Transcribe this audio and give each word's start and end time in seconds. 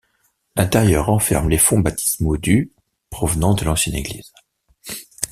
L'intérieur 0.55 1.05
renferme 1.05 1.47
les 1.47 1.59
fonts 1.59 1.77
baptismaux 1.77 2.35
du 2.37 2.71
provenant 3.11 3.53
de 3.53 3.63
l'ancienne 3.65 3.93
église. 3.97 4.31